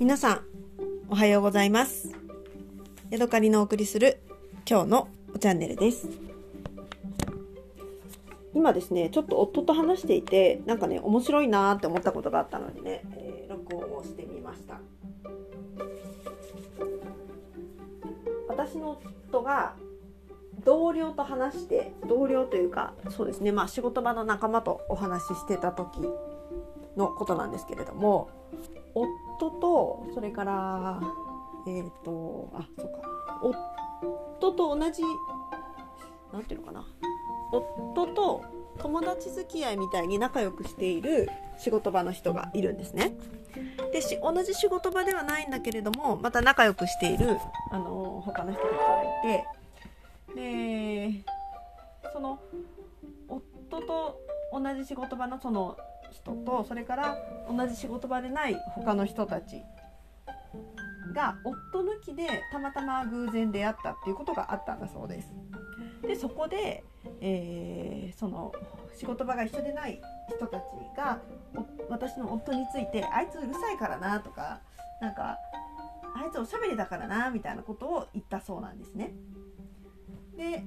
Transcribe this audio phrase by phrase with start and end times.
[0.00, 0.40] 皆さん
[1.10, 2.08] おはようございます。
[3.10, 4.22] ヤドカリのお送りする
[4.66, 5.08] 今日の
[5.38, 6.08] チャンネルです。
[8.54, 14.80] 今ですねちょっと夫と話していてなんかね面白いなーって思ったことがあったのでね、えー、録音をしてみました。
[18.48, 18.98] 私の
[19.28, 19.74] 夫が
[20.64, 26.00] 同僚と話して同僚というかそうですねまあ仕事場の仲間とお話ししてた時
[26.96, 28.30] のことなんですけれども
[28.94, 31.00] 夫夫とそれから
[31.66, 33.00] えっ、ー、とあそうか。
[33.42, 35.02] 夫と同じ
[36.32, 36.86] 何ていうのかな。
[37.52, 38.44] 夫と
[38.78, 43.12] 友達付き合いみたいに仲良くしている仕事場の人がいるんですね。
[43.92, 47.38] でし同じ仕事場ではないんだけれどもまた仲良くしている
[47.72, 49.46] あの他の人たちがいて。
[50.34, 51.24] で
[52.12, 52.38] その
[53.28, 54.20] 夫と
[54.52, 55.76] 同じ仕事場のその
[56.10, 59.62] 人とそれから同じ仕事場でない他の人たち
[61.12, 65.32] が夫抜きでたまたま偶然出会ったっていうことがあったんだそうです。
[66.02, 66.82] でそこで、
[67.20, 68.52] えー、その
[68.94, 70.62] 仕事場が一緒でない人たち
[70.96, 71.20] が
[71.88, 74.60] 私の夫について「あいつうるさいからな」とか
[75.00, 75.38] なんか
[76.16, 79.12] 「あいつおしゃべりだからな」みたいなことを言ったそうなんですね。
[80.36, 80.64] で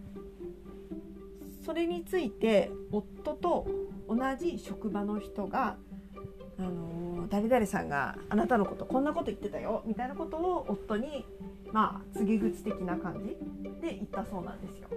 [1.63, 3.65] それについて夫と
[4.09, 5.77] 同じ職場の人が
[6.59, 11.25] 「あの誰々さんがあなたのことこんなこと言ってたよ」みたいなことを夫に
[11.71, 13.37] まあ告げ口的な感じ
[13.81, 14.89] で言ったそうなんですよ。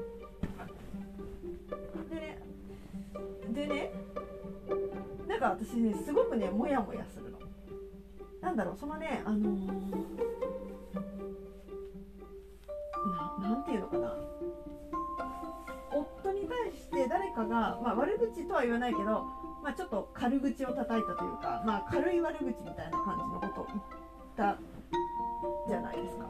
[2.10, 2.38] でね
[3.52, 3.92] でね
[5.28, 7.38] なんか私ねすごくねモヤモヤするの。
[8.40, 9.66] なんだろうそのねあのー、
[13.40, 14.14] ななんていうのかな
[17.48, 19.24] が、まあ、悪口とは言わないけど、
[19.62, 23.80] まあ、ちょっと軽口を叩いたというか、まあ、軽い悪口みたいな感じのことを言っ
[24.36, 24.58] た
[25.68, 26.26] じゃないですか。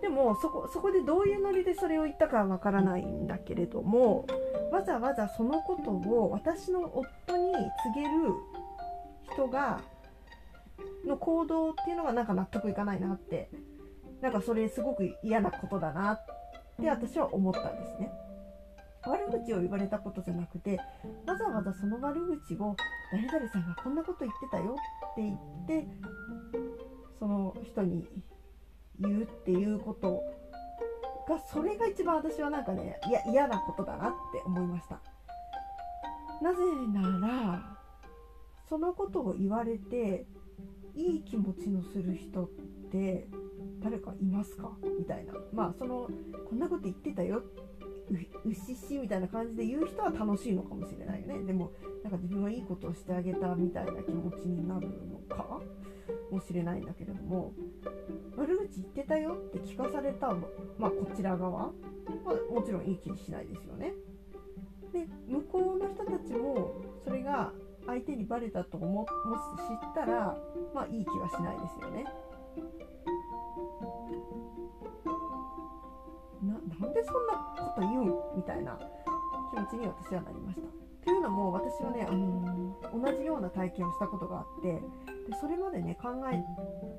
[0.00, 4.26] でもそこそこでどういうノリでそれを言ったかはわからないんだけれども
[4.70, 7.52] わざわざそのことを私の夫に
[7.94, 8.34] 告げる
[9.32, 9.80] 人が
[11.06, 13.50] の行動っていうのがなんか納得いかないなって
[14.20, 16.26] なんかそれすごく嫌なことだなっ
[16.80, 18.10] て私は思ったんですね。
[19.10, 20.78] 悪口を言われたことじゃなくて
[21.26, 22.76] わざわざその悪口を
[23.12, 24.76] 誰々さんがこんなこと言ってたよ
[25.12, 25.88] って言って
[27.18, 28.06] その人に
[29.00, 30.22] 言うっていうこと
[31.28, 35.00] がそれが一番私はなんかねいや嫌なことだなって思いました。
[36.42, 36.58] なぜ
[36.92, 37.76] なら
[38.68, 40.26] そのことを言われて
[40.94, 42.48] いい気持ちのする人っ
[42.90, 43.28] て
[43.80, 44.76] 誰かいますか？
[44.98, 45.34] みたいな。
[45.52, 46.08] まあその
[46.48, 47.42] こんなこと言ってたよ
[48.44, 51.72] うししみたいな感じで言う人は楽しいのかもしれないよねでも
[52.04, 55.60] なんか自分はいいことをしてあげたみたいな気持ちになるのか
[56.30, 57.52] もしれないんだけれども
[58.36, 60.28] 悪口言ってたよって聞かされた、
[60.78, 61.72] まあ、こちら側は
[62.50, 63.92] もちろんいい気にしないですよね。
[64.92, 67.52] で向こうの人たちもそれが
[67.86, 69.08] 相手にバレたと思もし
[69.68, 70.36] 知ったら
[70.74, 72.04] まあいい気はしないですよね。
[76.80, 78.78] なんでそんなこと言うんみたいな。
[79.50, 80.66] 気持ちに私はなりました。
[81.04, 84.80] というのも私はね、あのー、同じような体験をしたことがあってで
[85.40, 86.42] それまでね考え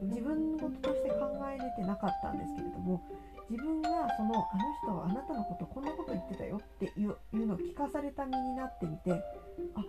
[0.05, 3.03] 自分事として考えれてなかったんですけれども
[3.49, 9.83] 自分がそのあの人はあなたのことこんなこと言ってたよっていうのを聞かされた身になってみてあ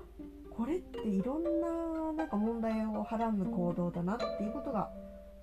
[0.50, 4.91] これっていろんななんか問題をはらむ行動だなっていうことが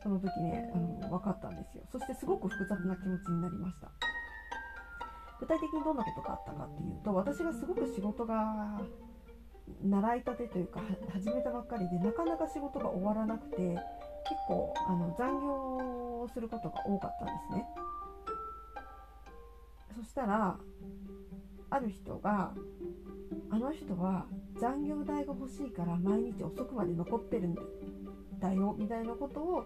[0.04, 1.84] その時ねあの分かったんですよ。
[1.94, 4.15] そしてすごく複雑な気持ちになりました。
[5.40, 8.82] 具体的にどんなことがあったかっていうと私がすごく仕事が
[9.84, 10.82] 習いたてというか
[11.12, 13.76] 始めたばっかりでなかなか仕事が終わらなくて結
[14.48, 15.48] 構あの残業
[16.24, 17.66] をすることが多かったんですね。
[19.98, 20.58] そしたら
[21.70, 22.52] ある人が
[23.50, 24.26] あの人は
[24.60, 27.56] 残業代が欲しいから毎日遅くまで残ってるん
[28.40, 29.66] だよみたいなことを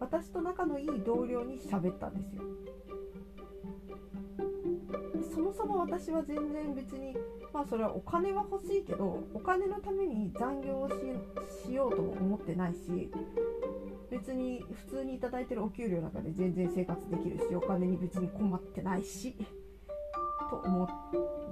[0.00, 2.42] 私と仲のいい同僚に喋ったんですよ。
[5.38, 7.16] そもそも私は全然別に
[7.52, 13.08] まあそれはお金は欲しいけどお金のために残業をしようとも思ってないし
[14.10, 19.36] 別に普通に頂いてるお給料の中で全然生活できるしお金に別に困ってないし
[20.50, 20.88] と思っ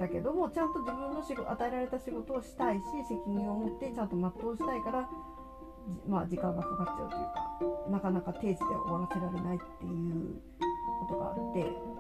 [0.00, 5.08] たけどもちゃんと自分の仕事与えられた仕事をしたいし責任を持ってちゃんと全うしたいから
[6.08, 10.40] まあ時間がかかっちゃうというかなかなか定時で終わらせられないっていう
[11.06, 11.95] ことがあって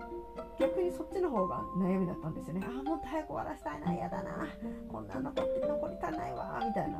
[0.58, 2.66] 逆にそっちの方が悩みだったんですよね。
[2.66, 3.94] ああもっと早く終わらせたいな。
[3.94, 4.46] 嫌だな。
[4.88, 6.98] こんな残って残りたないわみたいな。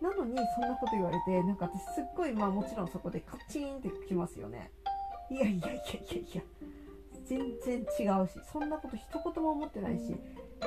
[0.00, 4.70] なのにそんなこと言われてなんか私すっごいまあもちろんそこでカチンってきますよね。
[5.30, 5.80] いやいやいやい
[6.10, 6.42] やいや。
[7.26, 10.16] 全然違うしそんなこと一言も思ってないし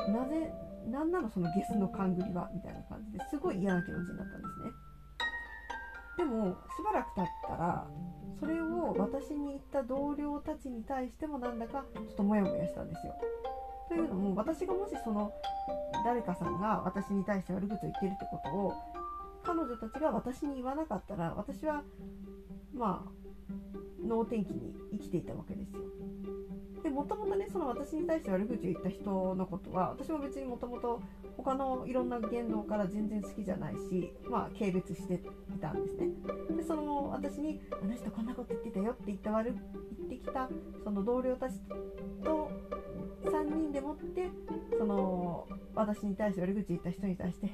[0.10, 0.52] なぜ
[0.88, 4.72] なんなのそのゲスの勘繰りはみたいな感じですごい嫌な気持ちになったんですね
[6.20, 7.88] でもしばらく経ったら
[8.42, 13.14] それを私に言った同僚たちに対してもなんだかちょっとモヤモヤしたんですよ
[13.88, 15.32] というのも私がもしその
[16.04, 18.74] 誰かさんが私に対して悪口を言ってるってことを
[19.44, 21.84] 彼女たちが私に言わなかったら私は
[22.74, 23.12] まあ
[24.06, 25.80] 能天気に生きていたわけですよ。
[26.84, 31.02] でもともとねその私に対して悪口を言った人のことは私も別にもともと
[31.38, 35.22] 他のいろんな言動から全然好きじゃないしまあ軽蔑して
[35.60, 36.10] たんですね。
[36.58, 40.50] でその私に「あの人こんなこと言ってたよ」って言った悪言ってきた
[40.84, 41.60] その同僚たち
[42.24, 42.50] と
[43.26, 44.30] 3人でもって
[44.78, 47.52] その私に対して悪口言った人に対して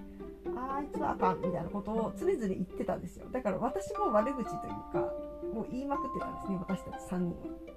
[0.56, 5.14] あいつはあかんみたいなことを常々言ってたんですよだから私も悪口というか
[5.54, 7.76] もう言いまくってたんですね私たち3人は。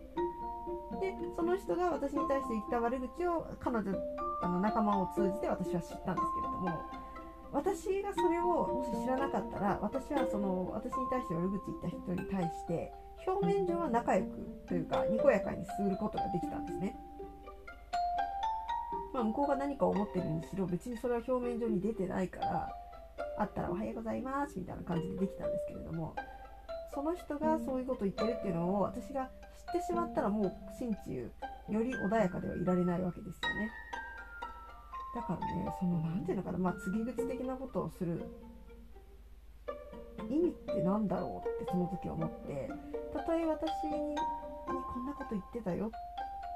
[1.00, 3.92] でその人が私に対して言った悪口を彼女
[4.42, 6.97] あの仲間を通じて私は知ったんですけれども
[7.52, 12.92] 私がそれをもし知らなかったら私はその私に対して悪口言った人に対して
[13.26, 14.28] 表面上は仲良く
[14.68, 16.96] というかにこやかにすることができたんですね。
[19.12, 22.68] まあ、向こうが何か思ってるにしろ別にそれは表面上に出てないから
[23.38, 26.14] あったら「おはようございます」みたいな感じでできたんですけれども
[26.94, 29.30] その人がそういうことを言ってるっていうのを私が
[29.66, 31.32] 知ってしまったらもう心中
[31.68, 33.70] より穏やかではいられないわけですよね
[35.14, 38.24] だからねその何ていうのかなまあ告げ口的なことをする
[40.30, 42.70] 意味って何だろうってその時思って
[43.12, 44.16] たとえ私に
[44.66, 45.90] こんなこと言ってたよっ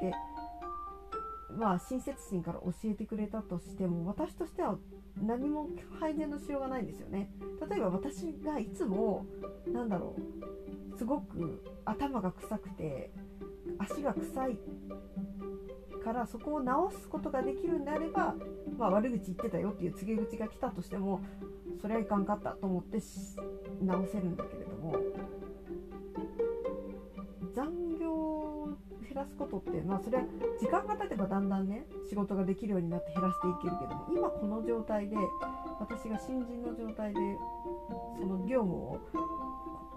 [0.01, 0.13] て
[1.59, 4.79] まあ、親切心から教えてくれたとしても私としては
[5.23, 5.69] 何も
[6.01, 7.31] 配膳のしようがないんですよね。
[7.69, 9.27] 例えば私がいつも
[9.67, 10.17] なんだろ
[10.95, 13.11] うすごく頭が臭くて
[13.79, 14.59] 足が臭い
[16.03, 18.35] からそこを直すことができるんであれば、
[18.79, 21.21] まあ、悪口言ってたよっていう告げ口が来たとしても
[21.81, 22.99] それはいかんかったと思って
[23.83, 24.97] 直せるんだけれども
[27.55, 28.69] 残業を
[29.03, 30.25] 減らすことってまあそれは
[30.59, 35.17] 時間が経てばだんだんね仕事ができるようになって減らしていけるけども今この状態で
[35.79, 37.21] 私が新人の状態で
[38.19, 38.99] その業務を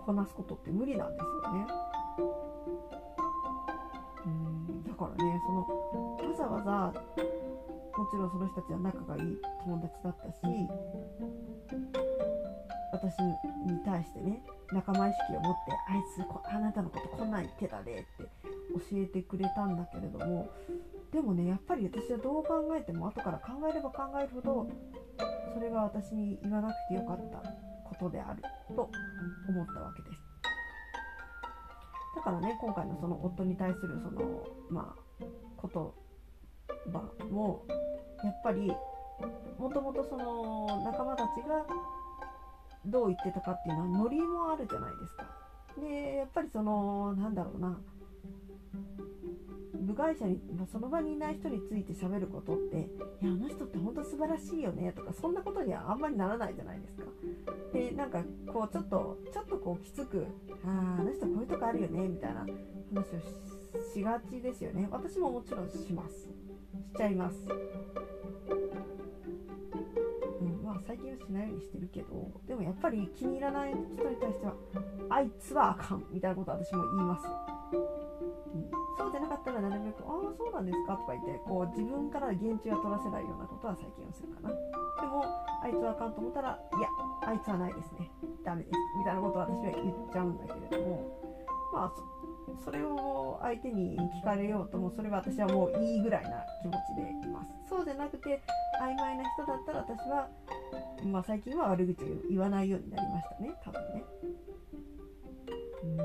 [0.06, 1.85] こなすことって無理なんですよね。
[8.06, 10.38] もちろんその人たちは仲がいい友達だったし
[12.94, 13.18] 私
[13.66, 16.22] に対してね仲間意識を持ってあいつ
[16.54, 20.48] あなたのことこんなん言ってたでって教えてくれたんだけれども
[21.12, 24.70] でもねやっぱり私はどう考えても後から考えれば考えるほど
[25.56, 27.40] それが私に言わなくてよかった
[27.90, 28.44] ことである
[28.76, 28.92] と
[29.50, 30.22] 思ったわけです。
[32.18, 35.26] だからね今回のその夫に対するそのまあ
[35.74, 36.05] 言
[36.92, 37.00] 葉
[37.30, 37.66] も
[38.24, 38.72] やっぱり
[39.58, 41.66] もともとその仲間たちが
[42.86, 45.26] どう言ってたかっていうのはノリもあるじゃないですか。
[45.80, 47.78] でやっぱりそのなんだろうな
[49.86, 52.90] 部外者に、まあ、その場にいない人について喋ることって
[53.22, 57.06] 「いやあの人って本当素晴らしいよね」とかそんなことにはあんまりならないじゃないですか。
[57.74, 60.26] でなんかこうちょっとちょっとこうきつく
[60.66, 62.46] 「あああの人こういうとこあるよね」みたいな
[62.94, 64.88] 話をしがちですよね。
[64.92, 66.30] 私ももちろんします。
[66.84, 67.38] しちゃいます。
[70.42, 73.80] うんまあ最近はしないようにしてるけどでもやっぱり気に入らない人
[74.10, 74.54] に対しては
[75.10, 77.26] あいつはあかんみたいなこと私も言います。
[77.26, 78.06] よ
[78.98, 84.50] そうじゃなかったらなるべく「ああそうなんですか」とか言ってこう自分から言及は取らせないようなことは最近はするかな。
[84.50, 84.56] で
[85.08, 85.24] も
[85.62, 86.88] あいつはあかんと思ったら「いや
[87.22, 88.12] あいつはないですね。
[88.44, 91.04] ダメです」みたいなことを私は言っちゃうんだけれども
[91.74, 91.92] まあ
[92.64, 97.52] それを相手に聞かれようともそれは私はもういいぐらいな気持ちでいます。
[97.70, 98.42] そうじゃなくて
[98.82, 100.28] 曖昧な人だったら私は、
[101.06, 103.54] まあ、最近は悪口を言わないようになりましたね。
[103.64, 104.04] 多分ね。
[105.84, 105.98] うん。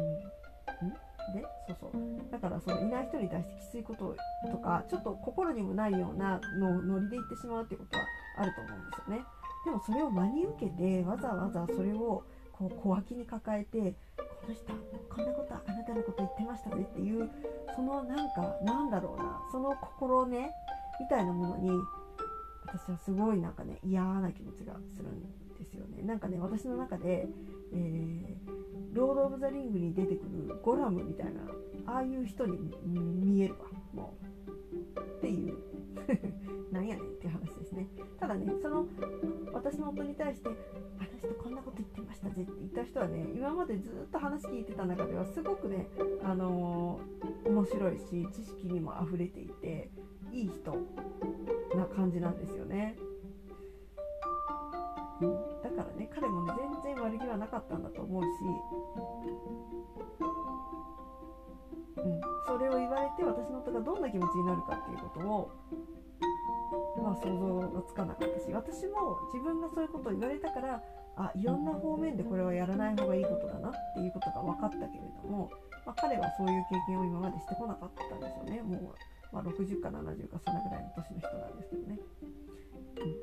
[1.35, 1.47] で？
[1.69, 2.01] そうそう。
[2.31, 4.17] だからそのいない人に対してきついこと
[4.51, 8.05] とかちょっと心にもないようなのノリで言ってしまうっていうことは
[8.39, 9.25] あると思うんですよね。
[9.65, 13.95] でもそれを真に受けてわざわざそれをこう小脇に抱えて
[14.49, 14.65] の人
[15.09, 17.31] こんなことあなたのこと言ってましたねっていう
[17.75, 20.53] そのなんかなんだろうなその心ね
[21.01, 21.71] みたいなものに
[22.67, 25.23] 私はすごいなんかね嫌な気持ちがするん
[25.59, 26.03] ですよね。
[26.03, 27.27] なんかね私の中で、
[27.73, 28.61] えー
[28.93, 31.41] ロード・オブ・ザ・リングに出てくるゴラムみたいな
[31.87, 33.61] ああいう人に見えるわ
[33.95, 34.15] も
[34.97, 35.01] う。
[35.01, 35.57] っていう。
[36.73, 38.87] なんやねんっていう話ですねただねその
[39.53, 45.89] 私の夫に対してあの人こんなこと言ってましたぜって言った人はね今までずっと話聞いてた中ではすごくね、
[46.23, 49.91] あのー、面白いし知識にも溢れていて
[50.33, 50.77] いい人
[51.77, 52.97] な感じなんですよね。
[55.21, 58.29] うん、だからね彼もね全然悪気はなかったんだと思うし、
[61.97, 65.53] うん、それを言われて私の夫がどんな気持ちになるかっていうことを
[67.03, 70.83] まあ想像がつかなかったし私も自分がそういうことを言われたから
[71.17, 75.51] あいろんな方面でこれはやらない方がいいことだなっていうことが分かったけれども、
[75.85, 78.63] まあ、彼はそういう経験を今までしてこなかったんですよね。
[78.63, 78.95] も
[79.33, 81.99] う、まあ、60か70かそのぐらいの年の人なんですけどね。
[82.97, 83.19] うん、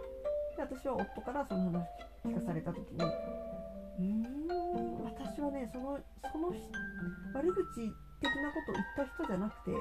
[0.57, 1.85] で私は夫からその話
[2.25, 5.97] 聞かされた時にうーん私はねその
[6.31, 6.53] その
[7.33, 9.77] 悪口的なことを言った人じゃなくて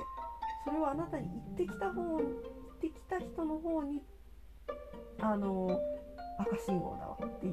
[0.64, 2.30] それはあなたに言ってきた方言っ
[2.80, 4.02] てきた人の方に
[5.20, 5.80] あの
[6.38, 7.50] 赤信号だわってっ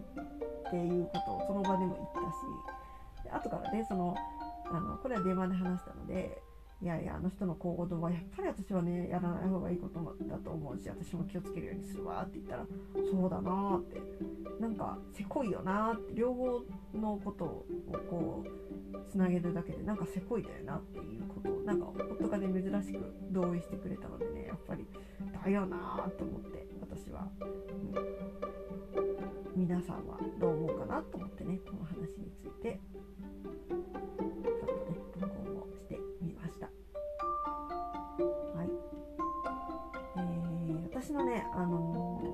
[0.72, 4.16] ていうことをその場でも言ったしで後からねその
[4.66, 6.42] あのこれは電話で話したので
[6.84, 12.66] いやいやあの人の行動はやっぱり私はねやらない方がいいことだと思うし私も気をつけるようにするわって言ったら
[13.10, 14.44] そうだなって。
[14.60, 16.62] なんかせこいよなって両方
[16.94, 17.66] のことを
[18.10, 24.88] こうつなげるだけでなんかせこいだよなっていうことをなんか夫がね珍しく同意してくれたのでねやっぱり
[25.44, 27.28] だよなと思って私は、
[29.56, 32.80] うん、皆さんはどう思うかなと思ってねこの話について。
[41.14, 42.34] のねあのー、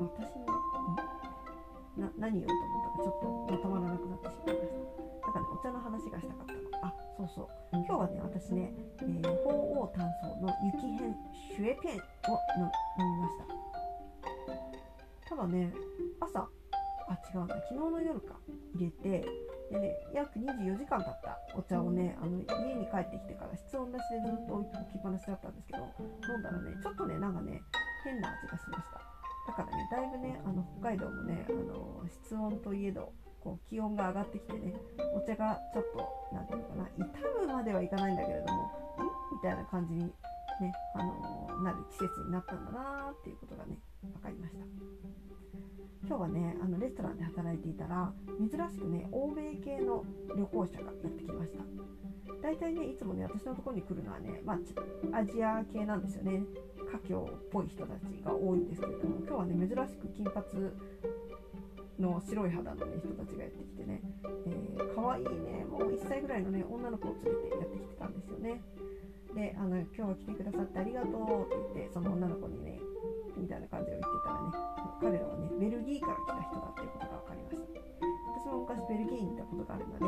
[0.00, 0.34] 私
[1.96, 4.82] な何言おうと思ったかちょっとまとまらなくなってしまいました。
[5.26, 6.58] だからねお茶の話がしたかったの。
[6.82, 7.48] あそうそう。
[7.72, 11.16] 今日はね私ね、え、鳳凰炭素の雪編
[11.54, 12.66] シュエペンを飲
[12.98, 13.44] みました。
[15.28, 15.72] ただね
[16.20, 18.34] 朝あ違うんだ昨日の夜か
[18.74, 19.24] 入れて
[19.72, 21.38] でね約24時間経った。
[21.56, 25.88] お茶をねあの家に帰ってきてから室温出しでずっと置きっぱなしだったんですけど
[26.28, 27.60] 飲んだらねちょっとねなんかね
[28.04, 29.00] 変な味がしました。
[29.48, 34.74] だからねだいぶねあの北海道もねあの室温といえどこう気温が上がってきてね
[35.16, 38.66] お茶がちょっと何ていうのかな傷むまではいかないんだけれどもん？
[39.34, 40.12] みたいな感じにね
[40.94, 45.31] あのなる季節になったんだなーっていうことがね分かりました
[46.06, 50.04] 今日はねあのレストランで働いていたら珍しくね欧米系の
[50.36, 51.64] 旅行者がやってきました。
[52.42, 54.54] 大体ねいつもね私のところに来るのはね、ま
[55.12, 56.42] あ、アジア系なんですよね。
[56.90, 60.44] 華僑っぽい人たちが多いんですけれども今日はね珍しく金髪
[61.98, 64.02] の白い肌の、ね、人たちがやってきてね、
[64.46, 68.60] えー、かわいいねもう1歳ぐらいのね女の子を連れてやってきてたんですよね。
[69.34, 72.80] であの今日は来てくださってありがとうって言ってその女の子にね
[73.36, 74.50] みたいな感じを言ってたらね
[75.00, 77.82] 彼らはねベルギーから来た人だっていうことが分かりました。
[78.02, 80.06] 私も昔ベルギーに行ったことがあるので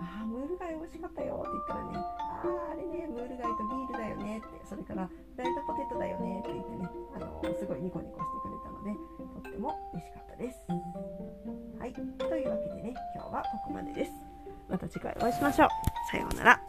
[0.00, 8.96] ああムール貝美味しかったよって言ったらねあああれねムール貝とビールだよねってそれからフライドポテトだよねって言ってねあのすごいニコニコしてくれたので
[9.42, 10.56] とっても美味しかったです。
[11.78, 11.92] はい。
[11.92, 14.12] というわけでね今日はここまでです。
[14.68, 15.68] また次回お会いしましょう。
[16.10, 16.63] さようなら。